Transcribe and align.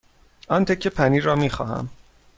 آن 0.47 0.65
تکه 0.65 0.89
پنیر 0.89 1.23
را 1.23 1.35
می 1.35 1.49
خواهم. 1.49 1.89